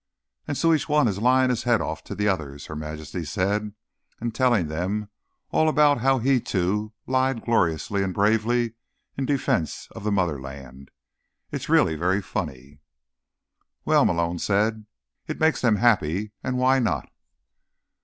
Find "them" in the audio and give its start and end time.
4.67-5.11, 15.61-15.75